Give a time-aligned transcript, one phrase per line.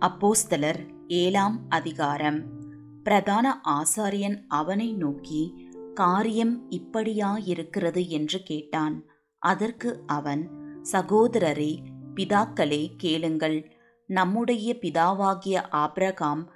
[0.00, 2.42] அப்போஸ்தலர் ஏழாம் அதிகாரம்.
[3.02, 8.08] பிரதான ஆசாரியன் அவனை நோக்கி காரியம் இப்படியாயிருக்கிறது?
[8.08, 9.04] என்று கேட்டான்.
[9.38, 10.50] அதற்கு அவன்
[10.92, 11.78] சகோதரரே
[12.14, 13.76] பிதாக்களே கேளுங்கள்.
[14.06, 16.46] நம்முடைய பிதாவாகிய ஆப்ரகாம்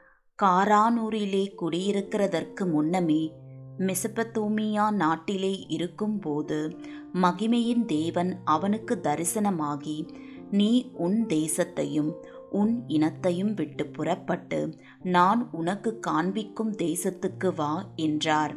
[0.43, 3.33] காரானூரிலே குடியிருக்கிறதற்கு முன்னமே
[3.79, 6.77] மெசபத்தோமியா நாட்டிலே இருக்கும்போது
[7.15, 10.15] மகிமையின் தேவன் அவனுக்கு தரிசனமாகி
[10.51, 12.13] நீ உன் தேசத்தையும்
[12.51, 18.55] உன் இனத்தையும் விட்டு புறப்பட்டு நான் உனக்கு காண்பிக்கும் தேசத்துக்கு வா என்றார்.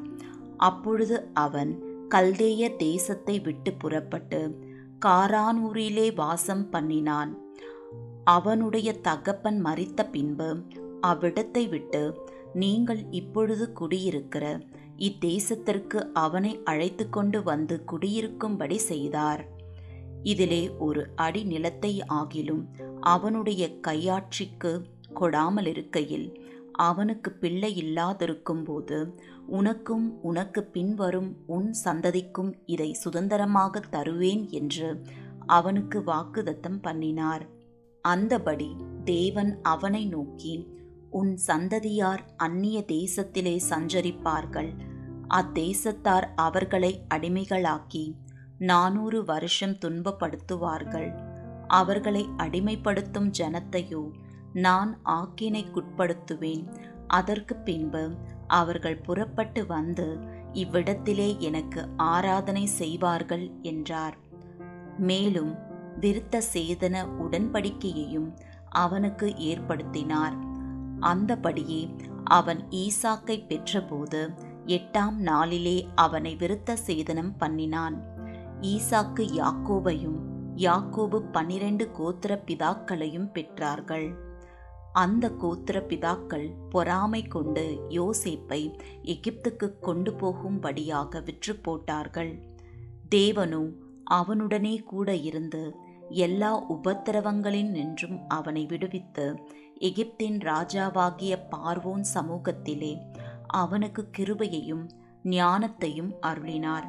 [0.58, 1.72] அப்பொழுது அவன்
[2.10, 4.42] கல்தேய தேசத்தை விட்டு புறப்பட்டு
[5.06, 7.32] காரானூரிலே வாசம் பண்ணினான்.
[8.24, 10.50] அவனுடைய தகப்பன் மறித்த பின்பு
[11.02, 12.04] அவ்விடத்தை விட்டு
[12.54, 14.46] நீங்கள் இப்பொழுது குடியிருக்கிற
[14.98, 19.42] இத்தேசத்திற்கு அவனை அழைத்து கொண்டு வந்து குடியிருக்கும்படி செய்தார்.
[20.24, 22.64] இதிலே ஒரு அடி நிலத்தை ஆகிலும்
[23.00, 24.72] அவனுடைய கையாட்சிக்கு
[25.14, 26.28] கொடாமல் இருக்கையில்
[26.72, 29.16] அவனுக்கு பிள்ளை இல்லாதிருக்கும் போது
[29.48, 35.02] உனக்கும் உனக்கு பின்வரும் உன் சந்ததிக்கும் இதை சுதந்திரமாக தருவேன் என்று
[35.46, 37.46] அவனுக்கு வாக்குதத்தம் பண்ணினார்.
[38.04, 38.72] அந்தபடி
[39.04, 40.56] தேவன் அவனை நோக்கி
[41.10, 44.72] உன் சந்ததியார் அந்நிய தேசத்திலே சஞ்சரிப்பார்கள்.
[45.30, 48.06] அத்தேசத்தார் அவர்களை அடிமைகளாக்கி
[48.64, 51.10] நானூறு வருஷம் துன்பப்படுத்துவார்கள்.
[51.68, 54.12] அவர்களை அடிமைப்படுத்தும் ஜனத்தையோ
[54.54, 56.66] நான் ஆக்கினைக்குட்படுத்துவேன்.
[57.08, 58.04] அதற்கு பின்பு
[58.48, 60.08] அவர்கள் புறப்பட்டு வந்து
[60.54, 64.18] இவ்விடத்திலே எனக்கு ஆராதனை செய்வார்கள் என்றார்.
[64.98, 65.54] மேலும்
[66.02, 68.30] விருத்த சேதன உடன்படிக்கையையும்
[68.70, 70.36] அவனுக்கு ஏற்படுத்தினார்.
[71.00, 71.82] அந்தபடியே
[72.24, 74.22] அவன் ஈசாக்கை பெற்றபோது
[74.68, 78.13] எட்டாம் நாளிலே அவனை விருத்த சேதனம் பண்ணினான்.
[78.62, 80.20] ஈசாக்கு யாக்கோபையும்
[80.56, 84.16] யாக்கோபு பன்னிரண்டு கோத்திர பிதாக்களையும் பெற்றார்கள்.
[84.92, 92.40] அந்த கோத்திர பிதாக்கள் பொறாமை கொண்டு யோசேப்பை எகிப்துக்கு கொண்டு போகும்படியாக விற்று போட்டார்கள்
[93.10, 93.72] தேவனும்
[94.12, 95.76] அவனுடனே கூட இருந்து
[96.10, 99.36] எல்லா உபத்திரவங்களின் நின்றும் அவனை விடுவித்து
[99.80, 102.98] எகிப்தின் ராஜாவாகிய பார்வோன் சமூகத்திலே
[103.48, 104.88] அவனுக்கு கிருபையையும்
[105.24, 106.88] ஞானத்தையும் அருளினார்.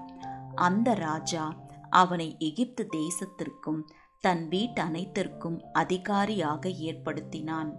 [0.55, 1.57] அந்த ராஜா
[1.91, 3.81] அவனை எகிப்து தேசத்திற்கும்
[4.21, 7.73] தன் வீட்டனைத்திற்கும் அதிகாரியாக ஏற்படுத்தினான்.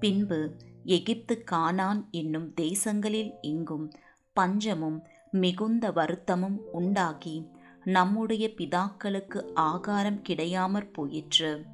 [0.00, 3.90] பின்பு எகிப்து கானான் என்னும் தேசங்களில் எங்கும்
[4.32, 7.50] பஞ்சமும் மிகுந்த வருத்தமும் உண்டாகி
[7.84, 11.66] நம்முடைய பிதாக்களுக்கு ஆகாரம் கிடையாமற் போயிற்று.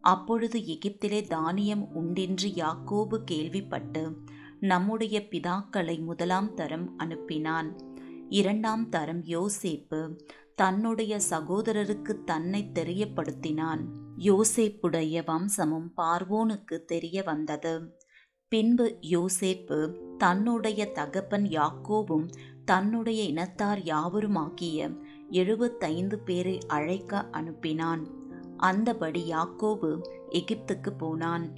[0.00, 4.22] அப்பொழுது எகிப்திலே தானியம் உண்டென்று யாக்கோபு கேள்விப்பட்டு
[4.60, 7.87] நம்முடைய பிதாக்களை முதலாம் தரம் அனுப்பினான்.
[8.28, 10.18] இரண்டாம் தரம் யோசேப்பு
[10.54, 13.82] தன்னுடைய சகோதரருக்கு தன்னை தெரியப்படுத்தினான்.
[14.18, 17.96] யோசேப்புடைய வம்சமும் பார்வோனுக்கு தெரிய வந்தது.
[18.48, 19.78] பின்பு யோசேப்பு
[20.16, 22.28] தன்னுடைய தகப்பன் யாக்கோவும்
[22.64, 24.98] தன்னுடைய இனத்தார் யாவருமாகிய
[25.30, 28.04] எழுபத்தைந்து பேரை அழைக்க அனுப்பினான்.
[28.58, 30.00] அந்தபடி யாக்கோபு
[30.30, 31.54] எகிப்துக்கு போனான்.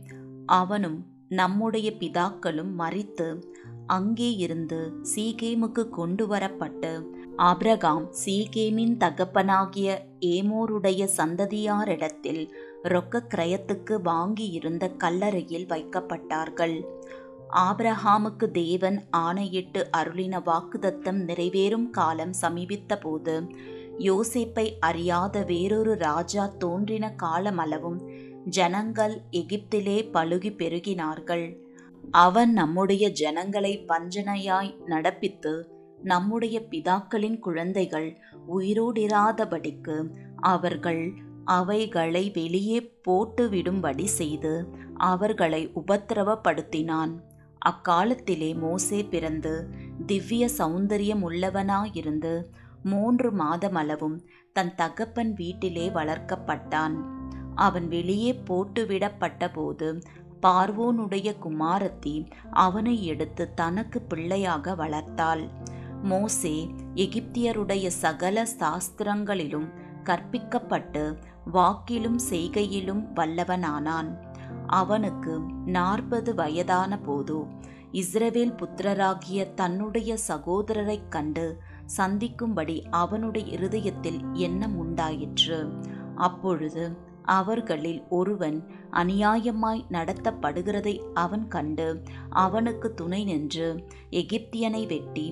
[0.47, 3.43] அவனும் நம்முடைய பிதாக்களும் மறித்து
[3.95, 4.81] அங்கே இருந்து
[5.13, 6.93] சீகேமுக்கு கொண்டு வரப்பட்டு
[7.51, 9.89] ஆப்ரகாம் சீகேமின் தகப்பனாகிய
[10.31, 12.43] ஏமோருடைய சந்ததியாரிடத்தில்
[12.93, 16.77] ரொக்க கிரயத்துக்கு வாங்கியிருந்த கல்லறையில் வைக்கப்பட்டார்கள்.
[17.67, 23.35] ஆபிரஹாமுக்கு தேவன் ஆணையிட்டு அருளின வாக்குதத்தம் நிறைவேறும் காலம் சமீபித்த போது
[24.09, 27.99] யோசேப்பை அறியாத வேறொரு ராஜா தோன்றின காலமளவும்
[28.59, 31.47] ஜனங்கள் எகிப்திலே பழுகி பெருகினார்கள்.
[32.11, 35.65] அவன் நம்முடைய ஜனங்களை வஞ்சனையாய் நடப்பித்து
[36.03, 47.13] நம்முடைய பிதாக்களின் குழந்தைகள் உயிரோடிராதபடிக்கு அவர்கள் அவைகளை வெளியே போட்டுவிடும்படி செய்து அவர்களை உபத்திரவப்படுத்தினான்.
[47.59, 49.69] அக்காலத்திலே மோசே பிறந்து
[50.07, 52.45] திவ்ய சௌந்தரியம் உள்ளவனாயிருந்து
[52.83, 54.19] மூன்று மாதமளவும்
[54.53, 56.95] தன் தகப்பன் வீட்டிலே வளர்க்கப்பட்டான்.
[57.55, 60.01] அவன் வெளியே போட்டுவிடப்பட்டபோது
[60.43, 65.49] பார்வோனுடைய குமாரத்தி அவனை எடுத்து தனக்கு பிள்ளையாக வளர்த்தாள்.
[66.03, 69.69] மோசே எகிப்தியருடைய சகல சாஸ்திரங்களிலும்
[70.05, 71.17] கற்பிக்கப்பட்டு
[71.55, 74.19] வாக்கிலும் செய்கையிலும் வல்லவனானான்.
[74.67, 77.39] அவனுக்கு நாற்பது வயதான போது
[77.93, 85.69] இஸ்ரவேல் புத்திரராகிய தன்னுடைய சகோதரரைக் கண்டு சந்திக்கும்படி அவனுடைய இருதயத்தில் எண்ணம் உண்டாயிற்று.
[86.17, 88.59] அப்பொழுது அவர்களில் ஒருவன்
[88.93, 91.89] அநியாயமாய் நடத்தப்படுகிறதை அவன் கண்டு
[92.31, 93.69] அவனுக்கு துணை நின்று
[94.11, 95.27] எகிப்தியனை வெட்டி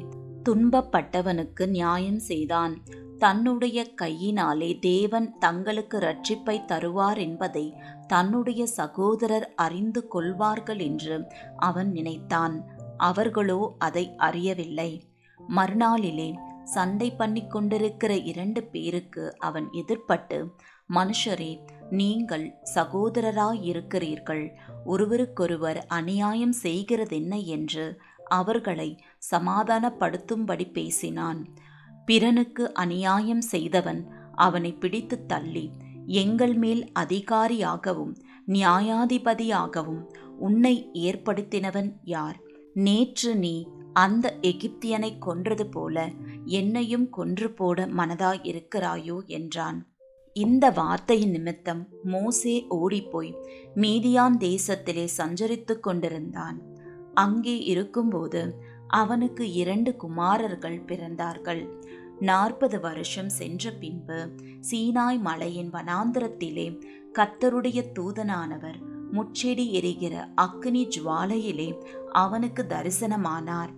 [0.48, 2.74] துன்பப்பட்டவனுக்கு நியாயம் செய்தான்.
[3.18, 7.64] தன்னுடைய கையினாலே தேவன் தங்களுக்கு ரட்சிப்பை தருவார் என்பதை
[8.06, 11.16] தன்னுடைய சகோதரர் அறிந்து கொள்வார்கள் என்று
[11.56, 12.54] அவன் நினைத்தான்.
[12.96, 14.90] அவர்களோ அதை அறியவில்லை.
[15.40, 16.30] மறுநாளிலே
[16.64, 20.38] சண்டை பண்ணி கொண்டிருக்கிற இரண்டு பேருக்கு அவன் எதிர்ப்பட்டு
[20.90, 21.52] மனுஷரே
[21.90, 24.54] நீங்கள் சகோதரராயிருக்கிறீர்கள்.
[24.84, 28.96] ஒருவருக்கொருவர் அநியாயம் செய்கிறதென்ன என்று அவர்களை
[29.30, 31.46] சமாதானப்படுத்தும்படி பேசினான்.
[32.06, 35.70] பிறனுக்கு அநியாயம் செய்தவன் அவனை பிடித்து தள்ளி
[36.06, 40.02] எங்கள் மேல் அதிகாரியாகவும் நியாயாதிபதியாகவும்
[40.38, 42.40] உன்னை ஏற்படுத்தினவன் யார்?
[42.74, 46.10] நேற்று நீ அந்த எகிப்தியனை கொன்றது போல
[46.44, 49.24] என்னையும் கொன்று போட மனதாயிருக்கிறாயோ?
[49.26, 49.86] என்றான்.
[50.42, 53.30] இந்த வார்த்தையின் நிமித்தம் மோசே ஓடிப்போய்
[53.74, 56.58] மீதியான் தேசத்திலே சஞ்சரித்துக் கொண்டிருந்தான்.
[57.14, 58.42] அங்கே இருக்கும்போது
[59.00, 61.62] அவனுக்கு இரண்டு குமாரர்கள் பிறந்தார்கள்.
[62.20, 64.18] நாற்பது வருஷம் சென்ற பின்பு
[64.70, 66.68] சீனாய் மலையின் வனாந்திரத்திலே
[67.18, 68.78] கத்தருடைய தூதனானவர்
[69.12, 71.68] முச்செடி எரிகிற அக்னி ஜுவாலையிலே
[72.22, 73.70] அவனுக்கு தரிசனமானார்.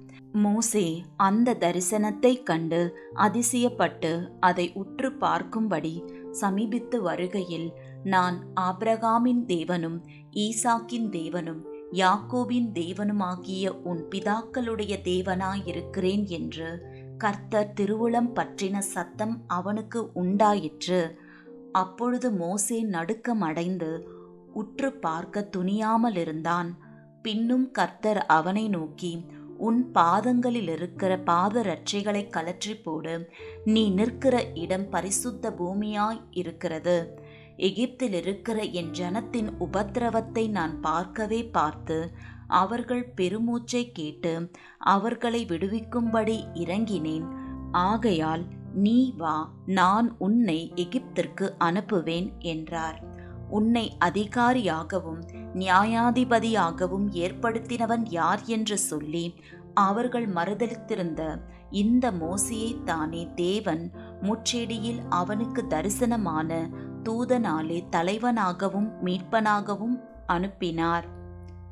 [0.43, 0.87] மோசே
[1.27, 2.81] அந்த தரிசனத்தை கண்டு
[3.25, 4.11] அதிசயப்பட்டு
[4.41, 5.95] அதை உற்று பார்க்கும்படி
[6.31, 7.73] சமீபித்து வருகையில்
[8.05, 11.63] நான் ஆப்ரகாமின் தேவனும் ஈசாக்கின் தேவனும்
[11.93, 16.87] யாக்கோபின் தேவனுமாகிய உன் பிதாக்களுடைய தேவனாயிருக்கிறேன் என்று
[17.19, 21.19] கர்த்தர் திருவுளம் பற்றின சத்தம் அவனுக்கு உண்டாயிற்று.
[21.73, 24.09] அப்பொழுது மோசே நடுக்கம் அடைந்து
[24.53, 26.79] உற்று பார்க்க துணியாமல் இருந்தான்
[27.23, 29.27] பின்னும் கர்த்தர் அவனை நோக்கி
[29.67, 33.15] உன் பாதங்களில் இருக்கிற பாதரட்சைகளை கலற்றி போடு.
[33.65, 36.97] நீ நிற்கிற இடம் பரிசுத்த பூமியாய் இருக்கிறது.
[37.69, 41.99] எகிப்தில் இருக்கிற என் ஜனத்தின் உபத்திரவத்தை நான் பார்க்கவே பார்த்து
[42.61, 44.33] அவர்கள் பெருமூச்சை கேட்டு
[44.95, 47.27] அவர்களை விடுவிக்கும்படி இறங்கினேன்.
[47.87, 49.37] ஆகையால் நீ வா
[49.79, 52.99] நான் உன்னை எகிப்திற்கு அனுப்புவேன் என்றார்.
[53.51, 55.21] உன்னை அதிகாரியாகவும்
[55.55, 59.25] நியாயாதிபதியாகவும் ஏற்படுத்தினவன் யார் என்று சொல்லி
[59.75, 61.23] அவர்கள் மறுதளித்திருந்த
[61.71, 63.85] இந்த மோசையை தானே தேவன்
[64.23, 66.51] முச்செடியில் அவனுக்கு தரிசனமான
[67.05, 69.97] தூதனாலே தலைவனாகவும் மீட்பனாகவும்
[70.27, 71.07] அனுப்பினார்.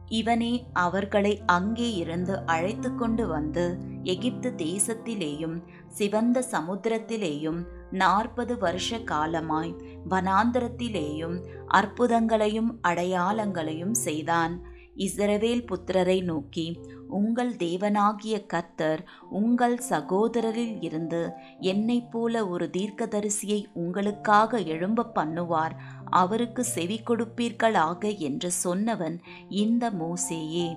[0.08, 3.64] இவனே அவர்களை அங்கே இருந்து அழைத்து கொண்டு வந்து
[4.02, 5.56] எகிப்து தேசத்திலேயும்
[5.88, 9.74] சிவந்த சமுத்திரத்திலேயும் நாற்பது வருஷ காலமாய்
[10.10, 11.44] வனாந்தரத்திலேயும்
[11.74, 14.76] அற்புதங்களையும் அடையாளங்களையும் செய்தான்.
[14.96, 25.10] இஸ்ரவேல் புத்திரரை நோக்கி உங்கள் தேவனாகிய கர்த்தர் உங்கள் சகோதரரில் இருந்து என்னைப் போல ஒரு தீர்க்கதரிசியை உங்களுக்காக எழும்ப
[25.14, 25.70] பண்ணுவார்.
[26.04, 29.18] அவருக்கு செவி கொடுப்பீர்களாக என்று சொன்னவன்
[29.48, 30.76] இந்த மோசேயே.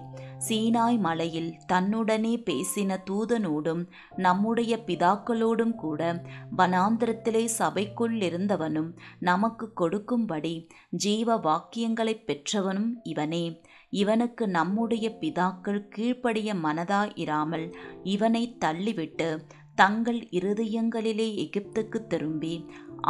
[0.49, 6.23] சீனாய் மலையில் தன்னுடனே பேசின தூதனோடும் நம்முடைய பிதாக்களோடும் கூட
[6.57, 13.61] வனாந்திரத்திலே சபைக்குள் இருந்தவனும் நமக்கு கொடுக்கும்படி ஜீவ வாக்கியங்களைப் பெற்றவனும் இவனே.
[13.89, 17.73] இவனுக்கு நம்முடைய பிதாக்கள் கீழ்ப்படிய மனதாயிராமல்
[18.03, 19.41] இவனை தள்ளிவிட்டு
[19.81, 22.55] தங்கள் இருதயங்களிலே எகிப்துக்கு திரும்பி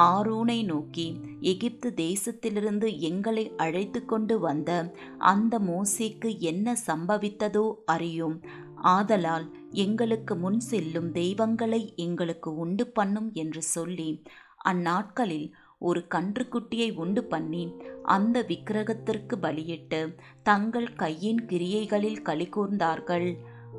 [0.04, 1.08] ஆரோனை நோக்கி
[1.52, 4.72] எகிப்து தேசத்திலிருந்து எங்களை அழைத்து கொண்டு வந்த
[5.32, 8.38] அந்த மோசேக்கு என்ன சம்பவித்ததோ அறியும்.
[8.94, 9.48] ஆதலால்
[9.84, 14.10] எங்களுக்கு முன் செல்லும் தெய்வங்களை எங்களுக்கு உண்டு பண்ணும் என்று சொல்லி
[14.66, 15.50] அந்நாட்களில்
[15.82, 17.64] ஒரு கன்றுக்குட்டியை உண்டு பண்ணி
[18.06, 20.02] அந்த விக்கிரகத்திற்கு பலியிட்டு
[20.44, 23.30] தங்கள் கையின் கிரியைகளில் கலிகூர்ந்தார்கள்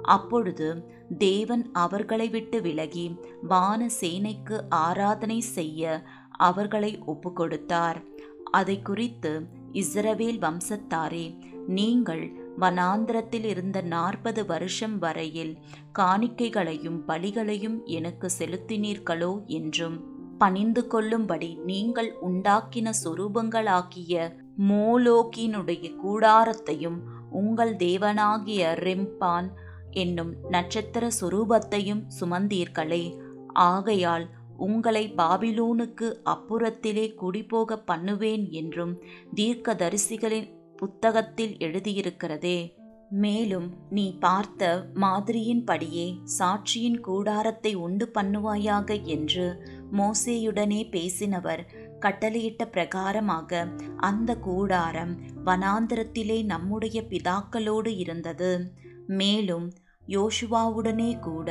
[0.03, 0.85] அப்பொழுது
[1.19, 6.03] தேவன் அவர்களை விட்டு விலகி வான சேனைக்கு ஆராதனை செய்ய
[6.39, 8.03] அவர்களை ஒப்புக்கொடுத்தார்.
[8.51, 9.43] அதை குறித்து
[9.73, 15.59] இஸ்ரவேல் வம்சத்தாரே நீங்கள் வனாந்திரத்தில் இருந்த நாற்பது வருஷம் வரையில்
[15.99, 24.31] காணிக்கைகளையும் பலிகளையும் எனக்கு செலுத்தினீர்களோ என்றும் பணிந்து கொள்ளும்படி நீங்கள் உண்டாக்கின சொரூபங்களாகிய
[24.69, 26.99] மோலோக்கினுடைய கூடாரத்தையும்
[27.31, 29.51] உங்கள் தேவனாகிய ரெம்பான்
[29.93, 33.05] என்னும் நட்சத்திர சுரூபத்தையும் சுமந்தீர்களே.
[33.53, 39.03] ஆகையால் உங்களை பாபிலோனுக்கு அப்புறத்திலே குடிபோக பண்ணுவேன் என்றும்
[39.35, 42.81] தீர்க்கதரிசிகளின் புத்தகத்தில் எழுதியிருக்கிறதே.
[43.09, 49.47] மேலும் நீ பார்த்த மாதிரியின்படியே சாட்சியின் கூடாரத்தை உண்டு பண்ணுவாயாக என்று
[49.93, 51.63] மோசேயுடனே பேசினவர்
[52.01, 58.81] கட்டளையிட்ட பிரகாரமாக அந்த கூடாரம் வனாந்திரத்திலே நம்முடைய பிதாக்களோடு இருந்தது.
[59.13, 59.69] மேலும்
[60.09, 61.49] யோசுவாவுடனே கூட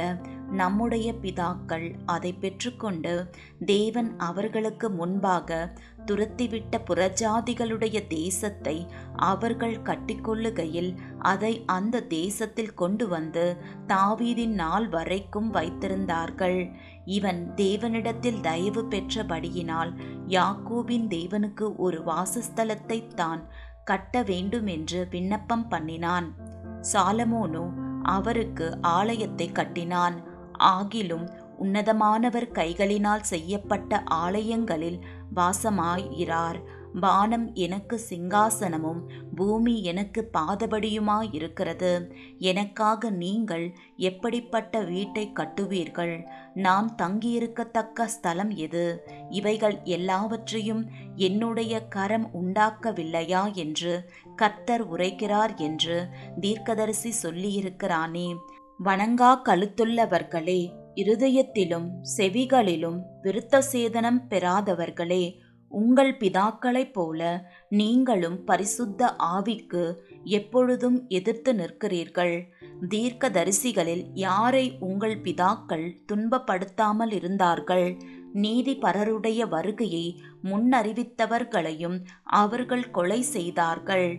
[0.52, 3.14] நம்முடைய பிதாக்கள் அதை பெற்றுக்கொண்டு
[3.66, 5.60] தேவன் அவர்களுக்கு முன்பாக
[6.06, 8.76] துரத்திவிட்ட புறஜாதிகளுடைய தேசத்தை
[9.16, 10.92] அவர்கள் கட்டிக்கொள்ளுகையில்
[11.24, 13.46] அதை அந்த தேசத்தில் கொண்டு வந்து
[13.88, 16.60] தாவீதின் நாள் வரைக்கும் வைத்திருந்தார்கள்.
[17.06, 19.94] இவன் தேவனிடத்தில் தயவு பெற்றபடியினால்
[20.28, 23.44] யாக்கோபின் தேவனுக்கு ஒரு வாசஸ்தலத்தை தான்
[23.84, 26.41] கட்ட வேண்டும் என்று விண்ணப்பம் பண்ணினான்.
[26.94, 27.64] சாலமோனோ
[28.04, 30.18] அவருக்கு ஆலயத்தை கட்டினான்.
[30.60, 31.26] ஆகிலும்
[31.62, 35.00] உன்னதமானவர் கைகளினால் செய்யப்பட்ட ஆலயங்களில்
[35.36, 36.60] வாசமாயிரார்.
[36.94, 39.02] வானம் எனக்கு சிங்காசனமும்
[39.36, 41.92] பூமி எனக்கு பாதபடியுமாயிருக்கிறது.
[42.38, 46.26] எனக்காக நீங்கள் எப்படிப்பட்ட வீட்டை கட்டுவீர்கள்?
[46.54, 49.04] நான் தங்கியிருக்கத்தக்க ஸ்தலம் எது?
[49.30, 50.84] இவைகள் எல்லாவற்றையும்
[51.16, 53.54] என்னுடைய கரம் உண்டாக்கவில்லையா?
[53.54, 54.10] என்று
[54.42, 55.98] கர்த்தர் உரைக்கிறார் என்று
[56.40, 58.28] தீர்க்கதரிசி சொல்லியிருக்கிறானே.
[58.84, 60.62] வணங்கா கழுத்துள்ளவர்களே
[60.96, 65.26] இருதயத்திலும் செவிகளிலும் விருத்த சேதனம் பெறாதவர்களே
[65.72, 67.20] உங்கள் பிதாக்களைப் போல
[67.70, 69.84] நீங்களும் பரிசுத்த ஆவிக்கு
[70.24, 72.34] எப்பொழுதும் எதிர்த்து நிற்கிறீர்கள்.
[72.90, 77.88] தீர்க்கதரிசிகளில் யாரை உங்கள் பிதாக்கள் துன்பப்படுத்தாமல் இருந்தார்கள்?
[78.34, 80.06] நீதிபரருடைய வருகையை
[80.44, 84.10] முன்னறிவித்தவர்களையும் அவர்கள் கொலை செய்தார்கள்.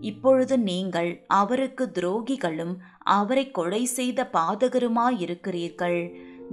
[0.00, 6.00] இப்பொழுது நீங்கள் அவருக்கு துரோகிகளும் அவரை கொலை செய்த பாதகருமாயிருக்கிறீர்கள்.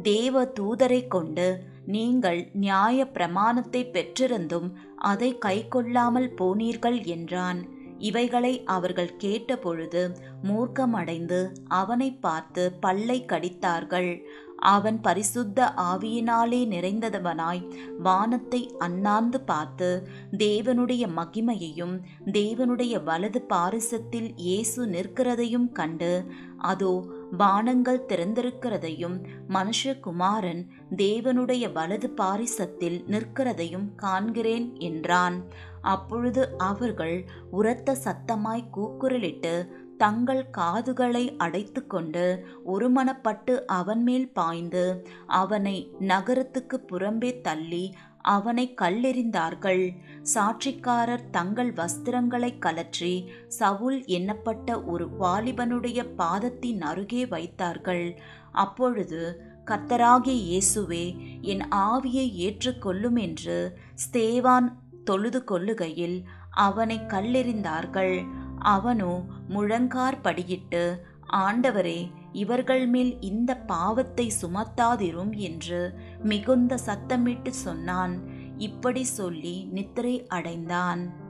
[0.04, 1.48] தேவ தூதரை கொண்டு
[1.86, 7.60] நீங்கள் நியாய பிரமாணத்தை பெற்றிருந்தும் அதை கைக்கொள்ளாமல் போனீர்கள் என்றான்.
[8.00, 10.02] இவைகளை அவர்கள் கேட்டபொழுது
[10.44, 14.22] மூர்க்கமடைந்து அவனை பார்த்து பல்லை கடித்தார்கள்.
[14.64, 17.64] அவன் பரிசுத்த ஆவியினாலே நிறைந்ததவனாய்
[18.04, 26.26] வானத்தை அண்ணாந்து பார்த்து தேவனுடைய மகிமையையும் தேவனுடைய வலது பாரிசத்தில் இயேசு நிற்கிறதையும் கண்டு
[26.58, 26.94] அதோ
[27.38, 29.16] வானங்கள் திறந்திருக்கிறதையும்
[29.50, 30.62] மனுஷகுமாரன்
[30.96, 35.38] தேவனுடைய வலது பாரிசத்தில் நிற்கிறதையும் காண்கிறேன் என்றான்.
[35.82, 37.16] அப்பொழுது அவர்கள்
[37.52, 39.54] உரத்த சத்தமாய் கூக்குரலிட்டு
[39.98, 42.26] தங்கள் காதுகளை அடைத்துக்கொண்டு
[42.74, 44.86] ஒருமனப்பட்டு அவன் மேல் பாய்ந்து
[45.42, 45.78] அவனை
[46.12, 47.86] நகரத்துக்கு புறம்பே தள்ளி
[48.34, 49.84] அவனை கல்லெறிந்தார்கள்.
[50.34, 53.14] சாட்சிக்காரர் தங்கள் வஸ்திரங்களை கலற்றி
[53.48, 58.06] சவுல் எண்ணப்பட்ட ஒரு வாலிபனுடைய பாதத்தின் அருகே வைத்தார்கள்.
[58.52, 59.22] அப்பொழுது
[59.72, 61.04] கத்தராகிய இயேசுவே
[61.52, 63.58] என் ஆவியை ஏற்றுக்கொள்ளும் என்று
[64.06, 64.70] ஸ்தேவான்
[65.04, 66.18] தொழுது கொள்ளுகையில்
[66.66, 68.16] அவனை கல்லெறிந்தார்கள்.
[68.64, 70.96] அவனோ முழங்கார் படியிட்டு
[71.34, 78.20] ஆண்டவரே இவர்கள் மேல் இந்த பாவத்தை சுமத்தாதிரும் என்று மிகுந்த சத்தமிட்டு சொன்னான்.
[78.58, 81.23] இப்படி சொல்லி நித்திரை அடைந்தான்.